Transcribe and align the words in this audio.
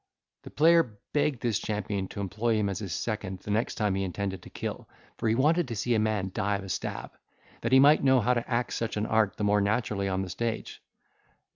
The 0.41 0.49
player 0.49 0.97
begged 1.13 1.43
this 1.43 1.59
champion 1.59 2.07
to 2.07 2.21
employ 2.21 2.55
him 2.55 2.69
as 2.69 2.79
his 2.79 2.91
second 2.91 3.37
the 3.41 3.51
next 3.51 3.75
time 3.75 3.93
he 3.93 4.03
intended 4.03 4.41
to 4.41 4.49
kill, 4.49 4.89
for 5.19 5.29
he 5.29 5.35
wanted 5.35 5.67
to 5.67 5.75
see 5.75 5.93
a 5.93 5.99
man 5.99 6.31
die 6.33 6.55
of 6.55 6.63
a 6.63 6.69
stab, 6.69 7.11
that 7.61 7.71
he 7.71 7.79
might 7.79 8.03
know 8.03 8.19
how 8.19 8.33
to 8.33 8.49
act 8.49 8.73
such 8.73 8.97
an 8.97 9.05
art 9.05 9.37
the 9.37 9.43
more 9.43 9.61
naturally 9.61 10.07
on 10.07 10.23
the 10.23 10.29
stage. 10.31 10.81